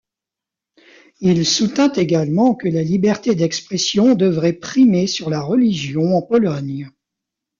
Il 1.19 1.45
soutint 1.45 1.91
également 1.93 2.55
que 2.55 2.67
la 2.67 2.81
liberté 2.81 3.35
d'expression 3.35 4.15
devrait 4.15 4.53
primer 4.53 5.05
sur 5.05 5.29
la 5.29 5.41
religion 5.43 6.17
en 6.17 6.23
Pologne. 6.23 6.89